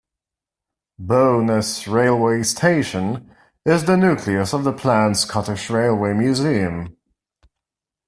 Bo'ness 0.99 1.85
railway 1.87 2.41
station 2.41 3.29
is 3.67 3.85
the 3.85 3.95
nucleus 3.95 4.51
of 4.51 4.63
the 4.63 4.73
planned 4.73 5.15
Scottish 5.15 5.69
Railway 5.69 6.13
Museum. 6.13 6.97